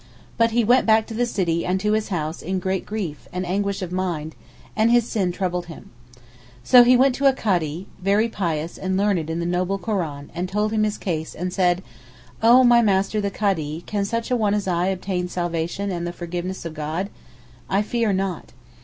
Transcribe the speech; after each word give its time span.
But 0.35 0.49
he 0.49 0.63
went 0.63 0.87
back 0.87 1.05
to 1.05 1.13
the 1.13 1.27
city 1.27 1.63
and 1.63 1.79
to 1.79 1.91
his 1.91 2.07
house 2.07 2.41
in 2.41 2.57
great 2.57 2.87
grief 2.87 3.27
and 3.31 3.45
anguish 3.45 3.83
of 3.83 3.91
mind, 3.91 4.33
and 4.75 4.89
his 4.89 5.07
sin 5.07 5.31
troubled 5.31 5.67
him. 5.67 5.91
So 6.63 6.81
he 6.83 6.97
went 6.97 7.13
to 7.21 7.27
a 7.27 7.33
Kadee, 7.33 7.85
very 8.01 8.27
pious 8.27 8.79
and 8.79 8.97
learned 8.97 9.29
in 9.29 9.39
the 9.39 9.45
noble 9.45 9.77
Koran, 9.77 10.31
and 10.33 10.49
told 10.49 10.71
him 10.73 10.81
his 10.85 10.97
case, 10.97 11.35
and 11.35 11.53
said, 11.53 11.83
'Oh 12.41 12.63
my 12.63 12.81
master 12.81 13.21
the 13.21 13.29
Kadee, 13.29 13.83
can 13.85 14.03
such 14.03 14.31
a 14.31 14.35
one 14.35 14.55
as 14.55 14.67
I 14.67 14.87
obtain 14.87 15.27
salvation 15.27 15.91
and 15.91 16.07
the 16.07 16.11
forgiveness 16.13 16.65
of 16.65 16.73
God? 16.73 17.11
I 17.69 17.83
fear 17.83 18.11
not. 18.11 18.53